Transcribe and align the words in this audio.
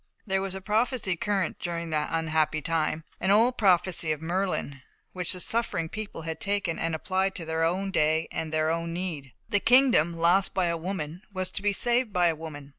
There 0.25 0.41
was 0.41 0.55
a 0.55 0.61
prophecy 0.61 1.15
current 1.15 1.59
during 1.59 1.91
that 1.91 2.09
unhappy 2.11 2.59
time 2.59 3.03
an 3.19 3.29
old 3.29 3.55
prophecy 3.59 4.11
of 4.11 4.19
Merlin 4.19 4.81
which 5.13 5.31
the 5.33 5.39
suffering 5.39 5.89
people 5.89 6.23
had 6.23 6.39
taken 6.39 6.79
and 6.79 6.95
applied 6.95 7.35
to 7.35 7.45
their 7.45 7.63
own 7.63 7.91
day 7.91 8.27
and 8.31 8.51
their 8.51 8.71
own 8.71 8.93
need. 8.93 9.31
"The 9.49 9.59
kingdom, 9.59 10.11
lost 10.15 10.55
by 10.55 10.65
a 10.65 10.75
woman, 10.75 11.21
was 11.31 11.51
to 11.51 11.61
be 11.61 11.71
saved 11.71 12.11
by 12.11 12.29
a 12.29 12.35
woman." 12.35 12.69